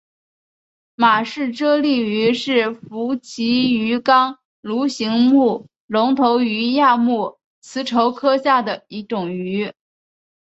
[0.95, 9.75] 马氏蛰丽鱼是辐鳍鱼纲鲈形目隆头鱼亚目慈鲷科下的一种鱼。